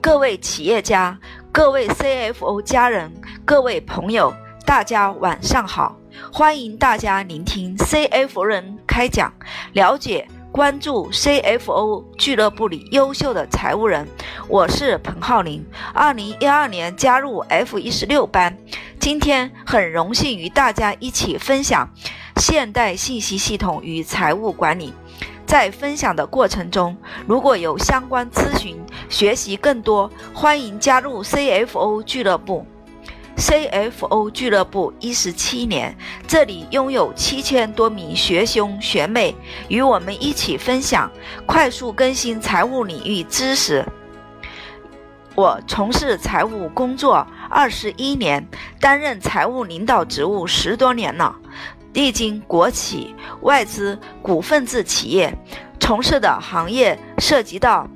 [0.00, 1.18] 各位企业家、
[1.52, 3.12] 各位 CFO 家人、
[3.44, 4.32] 各位朋友，
[4.64, 5.96] 大家晚上好！
[6.32, 9.32] 欢迎大家聆听 CFO 人开讲，
[9.72, 14.08] 了解、关注 CFO 俱乐部里优秀的财务人。
[14.48, 15.64] 我是彭浩林，
[15.94, 18.56] 二零一二年加入 F 一十六班，
[18.98, 21.88] 今天很荣幸与大家一起分享
[22.36, 24.92] 现代信息系统与财务管理。
[25.50, 26.96] 在分享的过程中，
[27.26, 32.64] 如果有相关咨询、学习更多，欢迎加入 CFO 俱乐部。
[33.36, 35.98] CFO 俱乐部一十七年，
[36.28, 39.34] 这里拥有七千多名学兄学妹，
[39.66, 41.10] 与我们一起分享
[41.46, 43.84] 快速更新财务领域知识。
[45.34, 48.46] 我从事财务工作二十一年，
[48.78, 51.34] 担任财务领导职务十多年了。
[51.92, 55.36] 历经国企、外资、股份制企业，
[55.78, 57.88] 从事的行业涉及到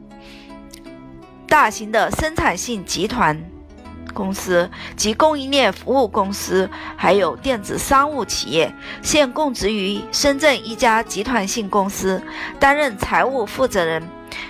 [1.49, 3.41] 大型的生产性集团
[4.13, 8.75] 公司及供应链服务公司，还有电子商务企业。
[9.03, 12.23] 现供职于深圳一家集团性公司，
[12.59, 14.03] 担任财务负责人。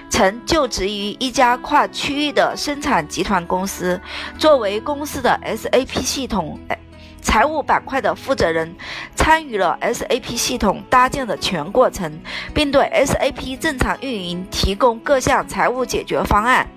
[0.09, 4.01] 曾就职于一家跨区域的生产集团公司，
[4.39, 6.59] 作为公司的 SAP 系统。
[7.25, 8.77] 财务板块的负责人
[9.17, 12.21] 参与了 SAP 系统搭建的全过程，
[12.55, 16.69] 并对 SAP 正常运营提供各项财务解决方案。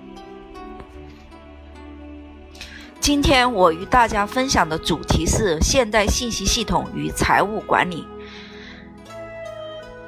[2.98, 8.04] 今天我与大家分享的主题是现代信息系统与财务管理。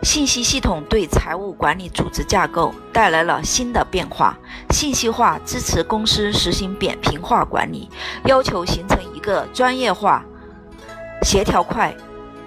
[0.03, 4.37] 信息系统对财务管理组织架构带来了新的变化。
[4.71, 7.89] 信息化支持公司实行扁平化管理，
[8.25, 10.25] 要求形成一个专业化。
[11.23, 11.95] 协调快，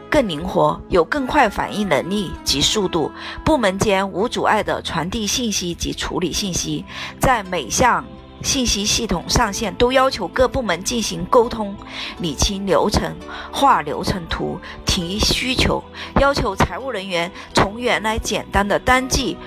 [0.09, 3.11] 更灵活，有更快反应能力及速度，
[3.45, 6.83] 部门间无阻碍地传递信息及处理信息，
[7.19, 8.03] 在每项
[8.41, 11.75] 信息系统上线都要求各部门进行沟通，
[12.17, 13.15] 理清流程，
[13.51, 15.81] 画流程图，提需求，
[16.19, 19.37] 要求财务人员从原来简单的单记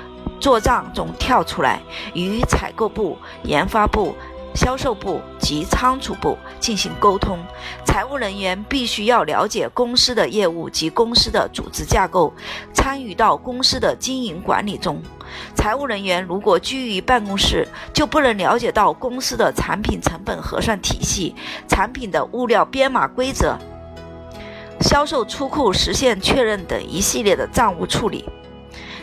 [0.41, 1.81] 做账中跳出来，
[2.15, 4.15] 与采购部、研发部。
[4.57, 7.39] 销售部及仓储部进行沟通，
[7.85, 12.33] 财务人员必须要了解公司的业务及公司的组织架构，
[12.73, 15.03] 参与到公司的经营管理中。
[15.55, 21.35] 财务人员如果居于办公室，就不能了解到公司的产品成本核算体系、
[21.69, 23.59] 产品的物料编码规则、
[24.81, 28.25] 销售出库实现确认等一系列的账务处理。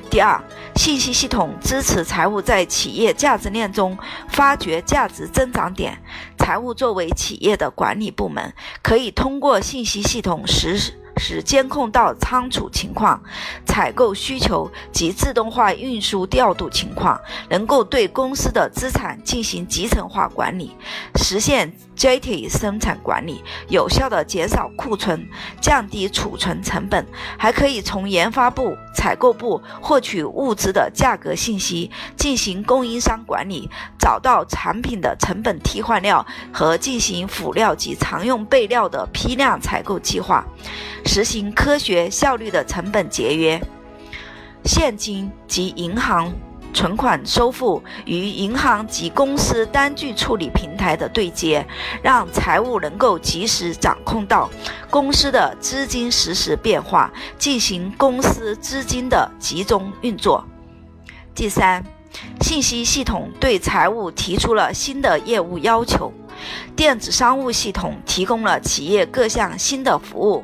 [0.10, 0.42] 第二，
[0.76, 3.98] 信息系统支持财务在企业价值链中
[4.30, 5.98] 发掘价值增长点。
[6.38, 10.78] 财务作为企业的管理部门，可以通过信息系统实
[11.24, 11.34] 时。
[11.34, 13.24] 使监控到仓储情况、
[13.66, 17.20] 采购需求及自动化运输调度情况，
[17.50, 20.76] 能够对公司的资产进行集成化管理，
[21.16, 25.28] 实现 JT 生产管理，有效的减少库存，
[25.60, 27.04] 降低储存成本。
[27.38, 40.46] 还可以从研发部、采购部获取物资的价格信息，进行供应商管理，找到产品的成本替换料和进行辅料及常用备料的批量采购计划。
[41.14, 43.62] 实行科学效率的成本节约，
[44.66, 46.34] 现金及银行
[46.74, 51.64] 存款收付与银行及公司单据处理平台的对接，
[52.02, 54.50] 让财务能够及时掌控到
[54.90, 60.44] 公司的资金实时变化，进行公司资金的集中运作。
[61.36, 61.86] 第三，
[62.42, 66.12] 信息系统对财务提出了新的业务要求，
[66.76, 70.44] 电子商务系统提供了企业各项新的服务。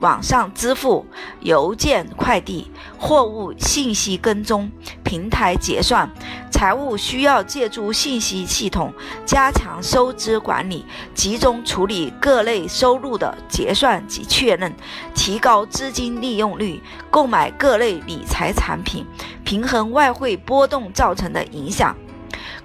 [0.00, 1.06] 网上支付、
[1.40, 4.70] 邮件快递、货物信息跟踪、
[5.02, 6.10] 平台结算，
[6.50, 8.92] 财务需要借助信息系统
[9.24, 14.72] 加强收支管理，集中处理各类收入的结算及确认，
[15.14, 19.06] 提高资金利用率，购买各类理财产品，
[19.44, 21.96] 平衡外汇波动造成的影响。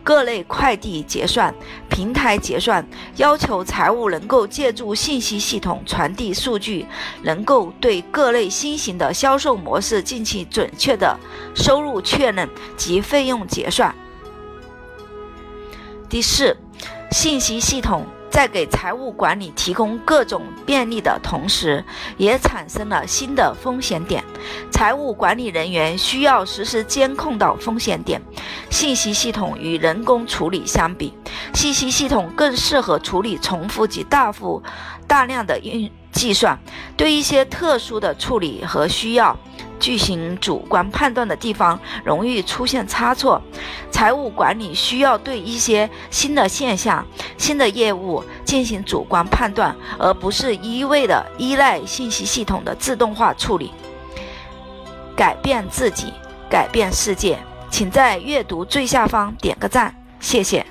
[0.04, 1.54] 各类快递结算、
[1.90, 2.86] 平台结算，
[3.18, 6.86] 要求财务能够借助信息系统传递数据，
[7.24, 11.18] 能够对各类新型的销售模式进行准确的
[11.56, 13.94] 收入确认及费用结算。
[16.10, 16.58] 第四，
[17.12, 18.06] 信息系统。
[18.32, 21.84] 在给财务管理提供各种便利的同时，
[22.18, 24.24] 也产生了新的风险点。
[24.72, 28.22] 财务管理人员需要实时监控到风险点。
[28.70, 31.14] 信息系统与人工处理相比，
[31.54, 34.64] 信息系统更适合处理重复及大幅、
[35.06, 36.58] 大量的运计算。
[36.96, 39.38] 对一些特殊的处理和需要。
[39.82, 43.42] 进行主观判断的地方，容易出现差错。
[43.92, 47.06] 财务管理需要对一些新的现象、
[47.38, 53.74] 新的业务进行主观判断，而不是一味的依赖信息系统的自动化处理。
[55.16, 56.14] 改变自己，
[56.50, 57.38] 改变世界。
[57.70, 60.66] 请在阅读最下方点个赞，谢谢。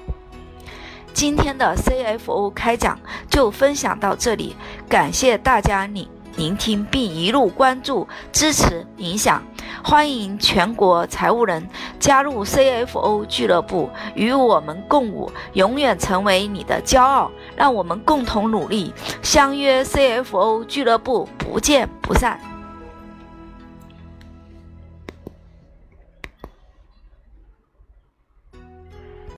[1.12, 2.98] 今天的 CFO 开讲
[3.28, 4.54] 就分享到这里，
[4.88, 6.08] 感谢大家聆
[6.40, 9.42] 聆听并一路关注、支持、影响。
[9.84, 17.30] 欢迎全国财务人加入 CFO 俱乐部，与我们共舞，永远成为你的骄傲。
[17.54, 22.40] 让我们共同努力，相约 CFO 俱乐部，不见不散。